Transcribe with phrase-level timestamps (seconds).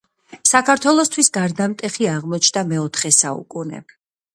[0.51, 3.89] საქართველოსთვის გარდამტეხი აღმოჩნდა მეოთხე საუკუნე